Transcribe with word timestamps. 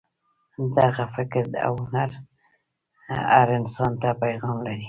دغه 0.77 1.03
فکر 1.15 1.45
او 1.67 1.73
هنر 1.83 2.11
هر 3.33 3.47
انسان 3.59 3.91
ته 4.01 4.09
پیغام 4.23 4.57
لري. 4.65 4.79